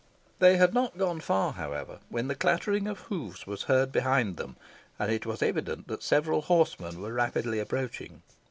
They 0.39 0.57
had 0.57 0.73
not 0.73 0.97
gone 0.97 1.19
far, 1.19 1.53
however, 1.53 1.99
when 2.09 2.27
the 2.27 2.33
clattering 2.33 2.87
of 2.87 3.01
hoofs 3.01 3.45
was 3.45 3.65
heard 3.69 3.91
behind 3.91 4.35
them, 4.37 4.55
and 4.97 5.11
it 5.11 5.27
was 5.27 5.43
evident 5.43 5.87
that 5.89 6.01
several 6.01 6.41
horsemen 6.41 6.99
were 6.99 7.13
rapidly 7.13 7.59
approaching. 7.59 8.23